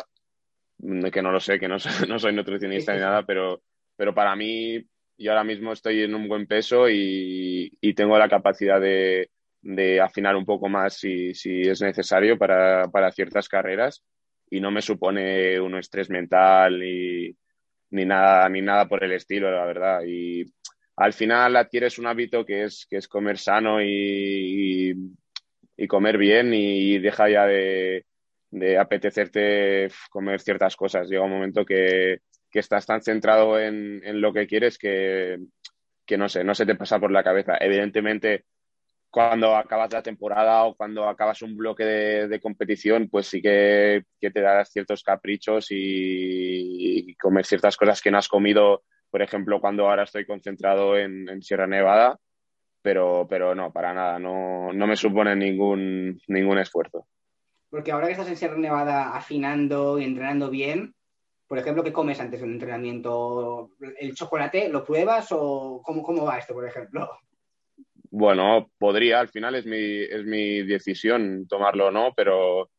[1.12, 3.61] que no lo sé, que no, no soy nutricionista ni nada, pero,
[3.97, 4.81] pero para mí,
[5.19, 10.01] yo ahora mismo estoy en un buen peso y, y tengo la capacidad de, de
[10.01, 14.05] afinar un poco más si, si es necesario para, para, ciertas carreras.
[14.49, 17.37] Y no me supone un estrés mental ni,
[17.91, 20.03] ni, nada, ni nada por el estilo, la verdad.
[20.07, 20.45] Y
[20.99, 24.95] al final adquieres un hábito que es, que es comer sano y,
[25.89, 28.05] comer bien y deja ya de,
[28.51, 31.09] de, apetecerte comer ciertas cosas.
[31.09, 32.19] Llega un momento que,
[32.51, 35.39] que estás tan centrado en, en lo que quieres que,
[36.05, 37.57] que no sé, no se te pasa por la cabeza.
[37.61, 38.47] Evidentemente,
[39.11, 44.41] cuando acabas la temporada o cuando acabas un bloque de, competición, pues sí que, te
[44.41, 50.05] das ciertos caprichos y, comer ciertas cosas que no has comido, por ejemplo, cuando ahora
[50.05, 52.18] estoy concentrado en, Sierra Nevada,
[52.83, 57.07] pero, pero no, para nada, no, no me supone ningún, ningún esfuerzo.
[57.71, 60.94] Porque ahora que estás en Sierra Nevada afinando y entrenando bien,
[61.47, 63.71] por ejemplo, ¿qué comes antes del entrenamiento?
[63.99, 67.09] ¿El chocolate lo pruebas o cómo, cómo va esto, por ejemplo?
[68.11, 72.71] Bueno, podría, al final es mi, es mi decisión tomarlo o no, pero,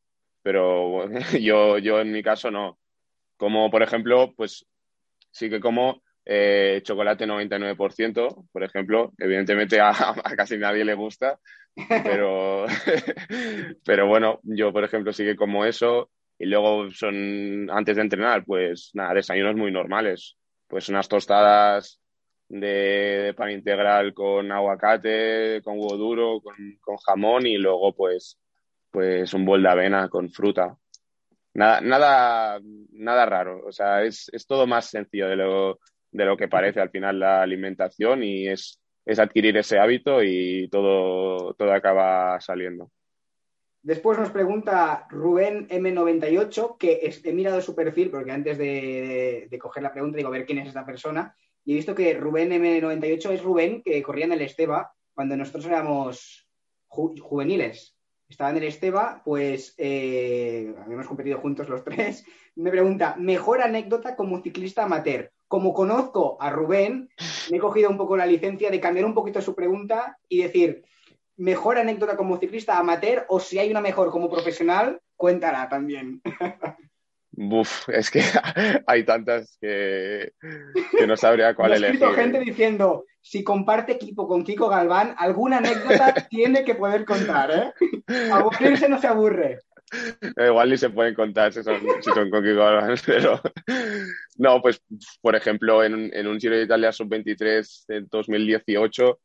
[0.44, 2.78] pero yo, yo en mi caso no.
[3.38, 4.66] Como por ejemplo, pues
[5.32, 9.14] sí que como eh, chocolate 99%, por ejemplo.
[9.18, 9.92] Evidentemente a,
[10.38, 11.40] casi nadie le gusta,
[11.88, 12.66] pero,
[13.84, 16.12] pero bueno, yo por ejemplo sí que como eso.
[16.38, 20.38] Y luego son, antes de entrenar, pues nada, desayunos muy normales.
[20.68, 22.00] Pues unas tostadas
[22.48, 28.40] de, pan integral con aguacate, con huevo duro, con, jamón y luego pues,
[28.92, 30.78] pues un bol de avena con fruta.
[31.56, 32.60] Nada, nada,
[32.92, 35.80] nada raro, o sea, es, es todo más sencillo de lo,
[36.12, 40.68] de lo que parece al final la alimentación y es, es adquirir ese hábito y
[40.70, 42.92] todo, todo acaba saliendo.
[43.82, 49.84] Después nos pregunta Rubén M98, que he mirado su perfil, porque antes de, de, coger
[49.84, 53.32] la pregunta digo, a ver quién es esta persona, y he visto que Rubén M98
[53.32, 56.48] es Rubén que corría en el Esteba cuando nosotros éramos
[56.88, 57.96] juveniles.
[58.28, 62.26] Estaba en el Esteba, pues eh, habíamos competido juntos los tres.
[62.56, 65.32] Me pregunta, mejor anécdota como ciclista amateur.
[65.50, 67.10] Como conozco a Rubén,
[67.50, 70.84] me he cogido un poco la licencia de cambiar un poquito su pregunta y decir,
[71.38, 76.22] mejor anécdota como ciclista amateur o si hay una mejor como profesional, cuéntala también.
[77.32, 78.22] Buf, es que
[78.86, 80.34] hay tantas que,
[81.08, 82.04] no sabría cuál elegir.
[82.04, 87.50] He gente diciendo, si comparte equipo con Kiko Galván, alguna anécdota tiene que poder contar,
[87.52, 88.32] ¿eh?
[88.32, 89.62] Aburrirse no se aburre.
[90.38, 93.42] Igual ni se pueden contar si son, con Kiko Galván, pero...
[94.38, 94.82] No, pues,
[95.22, 99.20] por ejemplo, en, en un Giro de Italia Sub-23 en 2018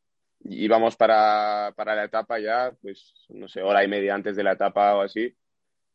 [0.49, 4.53] íbamos para, para la etapa ya, pues, no sé, hora y media antes de la
[4.53, 5.35] etapa o así,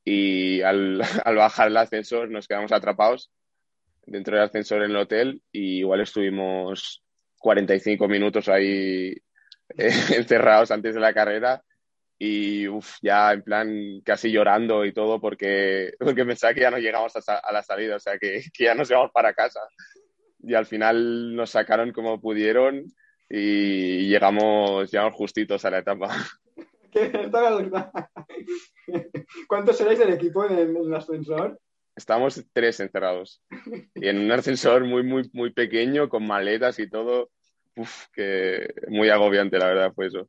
[0.05, 3.31] y al, al, bajar el ascensor nos quedamos atrapados
[4.07, 7.03] dentro del ascensor en el hotel y igual estuvimos
[7.39, 9.15] 45 minutos ahí
[9.77, 11.63] eh, encerrados antes de la carrera
[12.23, 16.77] y uf, ya en plan casi llorando y todo porque, porque pensaba que ya no
[16.77, 19.61] llegamos a, a la salida, o sea que, que, ya nos íbamos para casa.
[20.43, 22.85] Y al final nos sacaron como pudieron
[23.31, 26.11] y llegamos, llegamos justitos a la etapa.
[29.49, 31.59] ¿Cuántos seréis del equipo en el, ascensor?
[31.97, 33.43] Estamos tres encerrados.
[33.95, 37.31] Y en un ascensor muy, muy, muy pequeño, con maletas y todo.
[37.77, 40.29] Uf, que muy agobiante, la verdad, fue eso.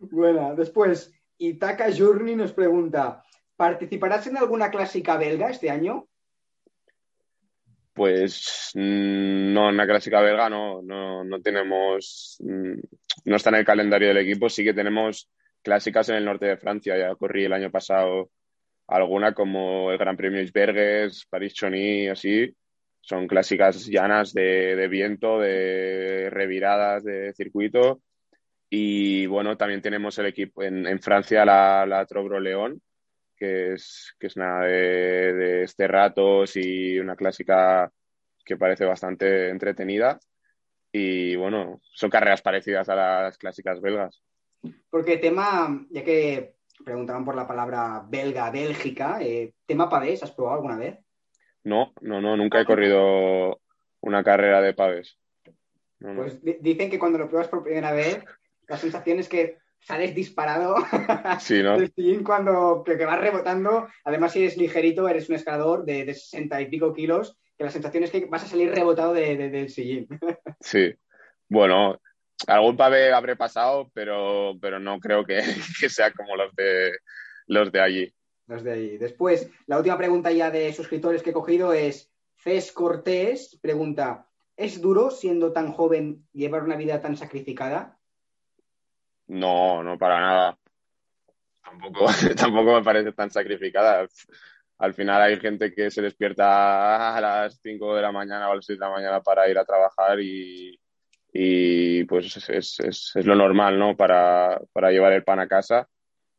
[0.00, 3.24] Bueno, después, Itaka Journey nos pregunta:
[3.56, 6.06] ¿participarás en alguna clásica belga este año?
[7.92, 12.78] Pues mm, no, en la clásica belga no, no, no tenemos, mm,
[13.24, 15.28] no está en el calendario del equipo, sí que tenemos
[15.62, 16.96] clásicas en el norte de Francia.
[16.96, 18.30] Ya corrí el año pasado
[18.86, 22.54] alguna como el Gran Premio Isbergues, París-Chony, así.
[23.00, 28.02] Son clásicas llanas de, viento, de reviradas de circuito.
[28.70, 32.80] Y bueno, también tenemos el equipo en, Francia, la, la Trobro León,
[33.36, 37.90] que es, que es nada de, de este ratos y una clásica
[38.44, 40.20] que parece bastante entretenida.
[40.92, 44.22] y bueno, son carreras parecidas a las clásicas belgas.
[44.88, 46.54] Porque tema, ya que
[46.84, 50.98] preguntaban por la palabra belga, Bélgica, eh, tema pavés, ¿has probado alguna vez?
[51.64, 53.60] No, no, no, nunca he corrido
[54.00, 55.18] una carrera de pavés.
[55.98, 58.24] Pues dicen que cuando lo pruebas por primera vez,
[58.70, 60.76] la sensación es que sales disparado
[61.40, 61.76] sí, ¿no?
[62.24, 63.88] cuando que, vas rebotando.
[64.04, 67.70] Además, si eres ligerito, eres un escalador de, de 60 y pico kilos, que la
[67.70, 70.06] sensación es que vas a salir rebotado del sillín.
[70.60, 70.94] sí,
[71.48, 72.00] bueno,
[72.46, 75.42] algún pavé habré pasado, pero, pero no creo que,
[75.88, 76.92] sea como los de,
[77.46, 78.14] los de allí.
[78.46, 78.98] Los de allí.
[78.98, 84.80] Después, la última pregunta ya de suscriptores que he cogido es Cés Cortés, pregunta, ¿es
[84.80, 87.99] duro siendo tan joven llevar una vida tan sacrificada?
[89.30, 90.58] No, no para nada.
[91.62, 94.08] Tampoco, tampoco me parece tan sacrificada.
[94.78, 98.56] Al final hay gente que se despierta a las 5 de la mañana o a
[98.56, 100.80] las 6 de la mañana para ir a trabajar y,
[101.32, 103.96] y pues es, es, lo normal, ¿no?
[103.96, 105.88] Para, para llevar el pan a casa.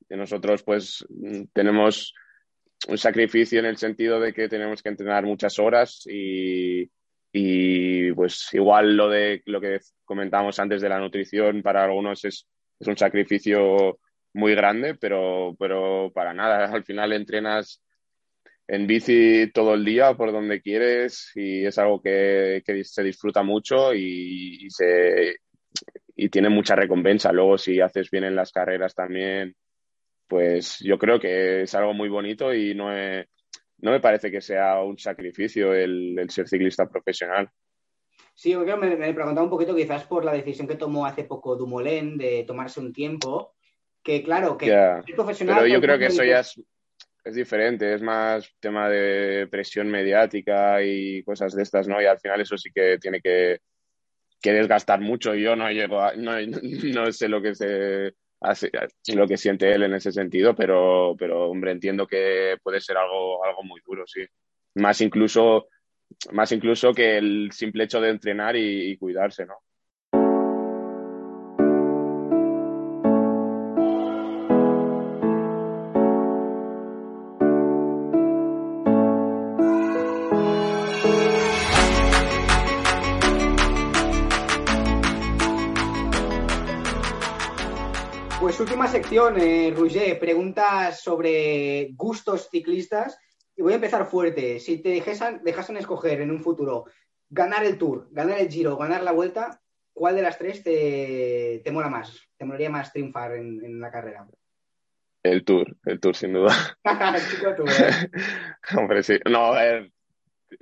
[0.10, 1.06] Nosotros pues
[1.54, 2.14] tenemos
[2.90, 6.92] un sacrificio en el sentido de que tenemos que entrenar muchas horas y,
[7.32, 12.50] y pues igual lo de lo que comentábamos antes de la nutrición para algunos es
[12.82, 14.00] es un sacrificio
[14.34, 16.66] muy grande, pero, pero para nada.
[16.74, 17.82] Al final entrenas
[18.68, 23.94] en bici todo el día por donde quieres y es algo que, se disfruta mucho
[23.94, 25.36] y, se,
[26.16, 27.32] y tiene mucha recompensa.
[27.32, 29.56] Luego, si haces bien en las carreras también,
[30.28, 32.90] pues yo creo que es algo muy bonito y no,
[33.80, 37.50] no me parece que sea un sacrificio el ser ciclista profesional.
[38.34, 41.56] Sí, yo me, me preguntaba un poquito quizás por la decisión que tomó hace poco
[41.56, 43.56] Dumoulin de tomarse un tiempo,
[44.04, 45.58] que claro, que es profesional...
[45.58, 46.60] Pero yo creo que eso ya es,
[47.24, 52.02] es, diferente, es más tema de presión mediática y cosas de estas, ¿no?
[52.02, 53.60] Y al final eso sí que tiene que,
[54.42, 55.36] que desgastar mucho.
[55.36, 56.34] Yo no llego a, no,
[56.96, 58.72] no sé lo que se hace,
[59.14, 63.46] lo que siente él en ese sentido, pero, pero hombre, entiendo que puede ser algo,
[63.46, 64.26] algo muy duro, sí.
[64.76, 65.68] Más incluso
[66.32, 69.56] más incluso que el simple hecho de entrenar y, cuidarse, ¿no?
[88.40, 89.74] Pues última sección, eh,
[90.20, 93.18] preguntas sobre gustos ciclistas
[93.56, 94.60] y voy a empezar fuerte.
[94.60, 96.86] Si te dejasen, dejasen escoger en un futuro
[97.30, 99.62] ganar el Tour, ganar el Giro, ganar la Vuelta,
[99.94, 102.30] ¿cuál de las tres te, te mola más?
[102.38, 104.28] ¿Te molaría más triunfar en, la carrera?
[105.24, 106.54] El Tour, el Tour sin duda.
[106.84, 108.10] ¿eh?
[108.78, 109.20] Hombre, sí.
[109.30, 109.54] No,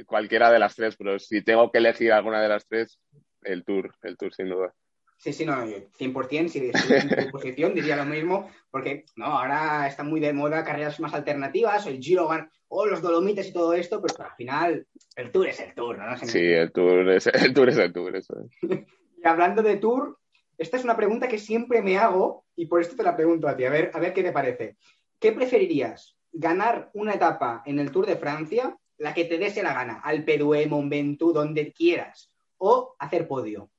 [0.06, 3.00] cualquiera de las tres, pero si tengo que elegir alguna de las tres,
[3.42, 4.74] el Tour, el Tour sin duda.
[5.20, 10.02] Sí, sí, no, 100%, si en tu posición diría lo mismo, porque no, ahora está
[10.02, 12.30] muy de moda carreras más alternativas, el Giro
[12.70, 16.18] o los Dolomites y todo esto, pero al final el Tour es el Tour, ¿no?
[16.20, 20.18] sí, el Tour es el Tour, es el tour eso y hablando de Tour,
[20.58, 23.58] esta es una pregunta que siempre me hago y por esto te la pregunto a
[23.58, 24.78] ti, a ver, a ver qué te parece.
[25.20, 26.18] ¿Qué preferirías?
[26.32, 30.24] ¿Ganar una etapa en el Tour de Francia, la que te dese la gana, al
[30.24, 33.70] Perú, Mont Ventoux, donde quieras, o hacer podio?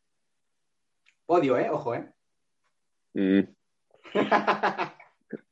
[1.32, 1.70] Odio, ¿eh?
[1.70, 2.12] Ojo, ¿eh?
[3.14, 3.42] Mm.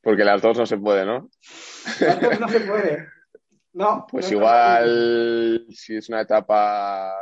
[0.03, 1.31] Porque las dos no se puede, ¿no?
[2.01, 3.07] Las dos no se puede.
[3.75, 4.05] No.
[4.11, 7.15] Pues igual, si es una etapa,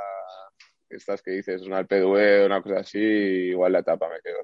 [0.88, 4.38] estas que dices, una o una cosa así, igual la etapa me quedo.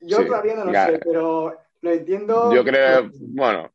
[0.00, 2.54] Yo todavía no lo sé, pero lo entiendo.
[2.54, 3.72] Yo creo, bueno,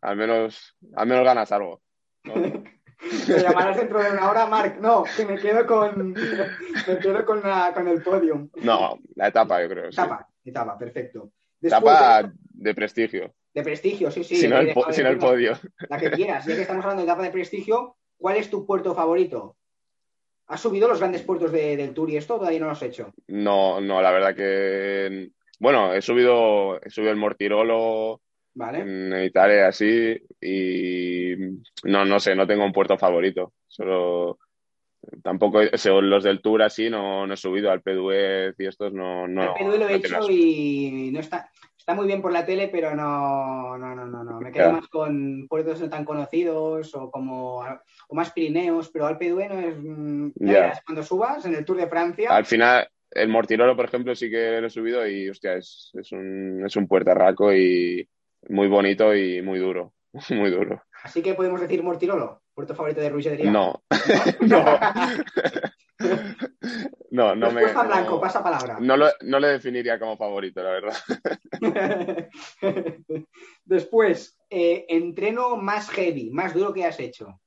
[0.00, 1.82] al menos, al menos ganas algo.
[2.22, 2.34] ¿no?
[3.28, 4.80] Me llamarás dentro de una hora, Marc.
[4.80, 8.48] No, que me quedo con, me quedo con, la, con el podium.
[8.56, 9.88] No, la etapa, yo creo.
[9.90, 11.30] Etapa, etapa, perfecto.
[11.60, 13.34] etapa de prestigio.
[13.52, 14.36] De prestigio, sí, sí.
[14.36, 15.58] Si no el, el podio.
[15.88, 16.44] La que quieras.
[16.46, 19.56] Ya que estamos hablando de etapa de prestigio, ¿cuál es tu puerto favorito?
[20.48, 23.12] ¿Has subido los grandes puertos del Tour y esto todavía no lo has hecho?
[23.26, 25.30] No, no, la verdad que.
[25.58, 28.20] Bueno, he subido, he subido el Mortirolo,
[28.58, 31.34] en Italia así y
[31.84, 33.52] no, no sé, no tengo un puerto favorito.
[33.66, 34.38] Solo
[35.22, 39.28] tampoco según los del Tour así no, no he subido al P2 y estos no,
[39.28, 39.54] no.
[39.54, 41.50] Al lo he hecho y no está
[41.86, 45.46] está muy bien por la tele, pero no, no, no, no, Me quedo más con
[45.48, 47.58] puertos no tan conocidos o como
[48.08, 50.30] o más Pirineos, pero al P2 no es mm,
[50.84, 52.30] cuando subas en el Tour de Francia.
[52.30, 56.10] Al final el Mortirolo, por ejemplo, sí que lo he subido y hostia, es, es
[56.10, 58.08] un, es un puertarraco y,
[58.48, 59.92] muy bonito y muy duro,
[60.30, 60.82] muy duro.
[61.02, 63.82] Así que podemos decir Mortirolo, puerto favorito de Ruiz No,
[64.40, 64.64] no.
[67.10, 67.72] No, no me.
[67.72, 68.78] No- blanco, pasa palabra.
[68.80, 72.28] No lo, no le definiría como favorito, la verdad.
[73.64, 77.40] Después, eh, entreno más heavy, más duro que has hecho.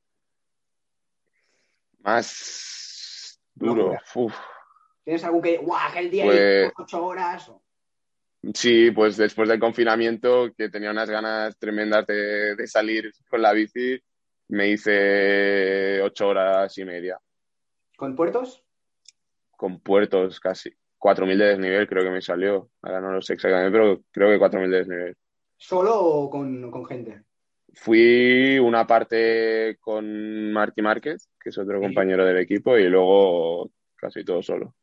[1.99, 3.97] Más duro.
[4.15, 4.35] Uf.
[5.03, 7.51] ¿Tienes algún que, guau, aquel día Pues- hice ocho horas?
[8.53, 13.51] Sí, pues después del confinamiento, que tenía unas ganas tremendas de, de salir con la
[13.51, 13.99] bici,
[14.49, 17.17] me hice ocho horas y media,
[17.97, 18.63] ¿Con puertos?
[19.51, 20.71] con puertos casi.
[20.97, 22.69] 4.000 de desnivel creo que me salió.
[22.81, 25.15] Ahora no lo sé exactamente, pero creo que 4.000 de desnivel.
[25.57, 27.23] ¿Solo o con, con gente?
[27.73, 31.85] Fui una parte con Marty Márquez, que es otro Sí.
[31.85, 34.75] compañero del equipo, y luego casi todo solo.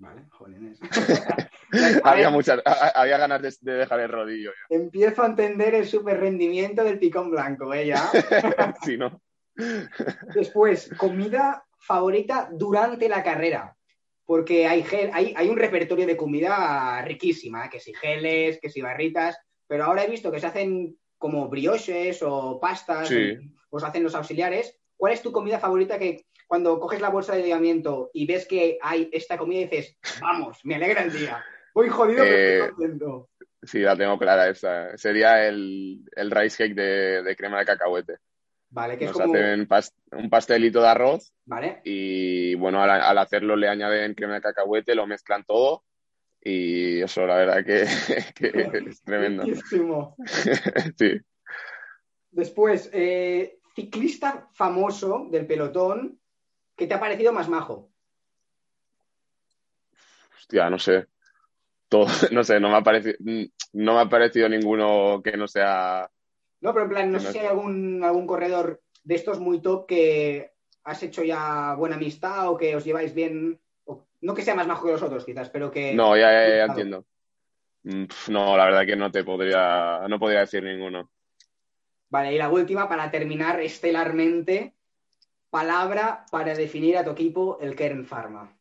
[0.00, 0.78] Vale, jóvenes.
[2.04, 2.60] había muchas,
[2.94, 7.30] había ganas de, de dejar el rodillo Empiezo a entender el super rendimiento del picón
[7.30, 7.86] blanco, ¿eh?
[7.86, 8.10] Ya.
[8.12, 8.74] ya.
[8.82, 9.20] Sí, ¿no?
[10.34, 13.76] Después, comida favorita durante la carrera.
[14.24, 17.68] Porque hay, gel- hay, hay un repertorio de comida riquísima, ¿eh?
[17.70, 19.36] que si geles, que si barritas,
[19.66, 23.36] pero ahora he visto que se hacen como brioches o pastas, Sí.
[23.68, 24.78] pues hacen los auxiliares.
[24.96, 28.76] ¿Cuál es tu comida favorita que cuando coges la bolsa de ligamiento y ves que
[28.82, 31.44] hay esta comida dices, vamos, me alegra el día?
[31.72, 33.28] Voy jodido, pero Eh, estoy contento.
[33.62, 34.98] Sí, la tengo clara esa.
[34.98, 38.16] Sería el, el rice cake de, de crema de cacahuete.
[38.68, 39.32] Vale, que es Nos como...
[39.32, 44.34] hacen pas- un pastelito de arroz Vale, y bueno, al, al hacerlo le añaden crema
[44.34, 45.84] de cacahuete, lo mezclan todo
[46.42, 47.84] y eso la verdad que,
[48.34, 49.44] que es tremendo.
[50.98, 51.20] Sí.
[52.32, 56.19] Después, eh, ciclista famoso del pelotón,
[56.80, 57.90] ¿qué te ha parecido más majo?
[60.36, 61.06] Hostia, no sé.
[61.88, 63.16] Todo, no sé, no me ha parecido,
[63.74, 66.10] no me ha parecido ninguno que no sea.
[66.60, 69.86] No, pero en plan, no sé si hay algún, algún corredor de estos muy top
[69.86, 70.52] que
[70.84, 73.60] has hecho ya buena amistad o que os lleváis bien.
[73.84, 75.94] o- no que sea más majo que los otros, quizás, pero que.
[75.96, 77.04] No, ya, ya, ya entiendo.
[77.84, 81.10] Mm, No, la verdad que no te podría, no podría decir ninguno.
[82.10, 84.74] Vale, y la última, para terminar estelarmente,
[85.50, 88.56] palabra para definir a tu equipo el Kern Pharma.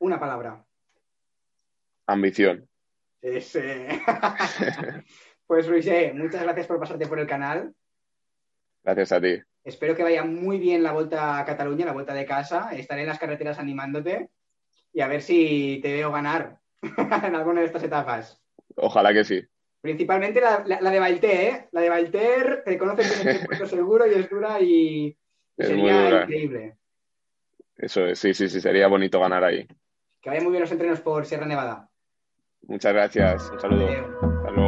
[0.00, 0.64] Una palabra.
[2.06, 2.68] Ambición.
[3.20, 3.88] Ese.
[5.46, 7.74] pues Luis, muchas gracias por pasarte por el canal.
[8.84, 9.40] Gracias a ti.
[9.64, 12.70] Espero que vaya muy bien la vuelta a Cataluña, la vuelta de casa.
[12.72, 14.30] Estaré en las carreteras animándote
[14.92, 18.40] y a ver si te veo ganar en alguna de estas etapas.
[18.76, 19.42] Ojalá que sí.
[19.80, 21.68] Principalmente la, la- la de Bailté, ¿eh?
[21.72, 25.16] La de Bailter, te conoces bien el puerto seguro y es dura y
[25.58, 26.22] Es sería muy dura.
[26.22, 26.76] increíble.
[27.76, 29.66] Eso es, sí, sí, sí, sería bonito ganar ahí.
[30.20, 31.88] Que vayan muy bien los entrenos por Sierra Nevada.
[32.62, 33.50] Muchas gracias.
[33.50, 33.86] Un saludo.
[33.86, 34.18] Adeu.
[34.38, 34.67] Hasta luego.